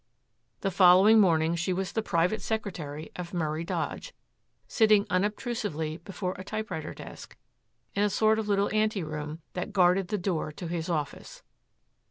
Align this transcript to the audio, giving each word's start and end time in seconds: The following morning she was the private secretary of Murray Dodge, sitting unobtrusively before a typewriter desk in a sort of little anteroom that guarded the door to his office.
The 0.61 0.71
following 0.71 1.19
morning 1.19 1.53
she 1.53 1.71
was 1.73 1.91
the 1.91 2.01
private 2.01 2.41
secretary 2.41 3.11
of 3.15 3.35
Murray 3.35 3.63
Dodge, 3.63 4.15
sitting 4.67 5.05
unobtrusively 5.11 5.97
before 5.97 6.33
a 6.39 6.43
typewriter 6.43 6.95
desk 6.95 7.37
in 7.93 8.01
a 8.01 8.09
sort 8.09 8.39
of 8.39 8.47
little 8.49 8.73
anteroom 8.73 9.41
that 9.53 9.73
guarded 9.73 10.07
the 10.07 10.17
door 10.17 10.51
to 10.53 10.65
his 10.67 10.89
office. 10.89 11.43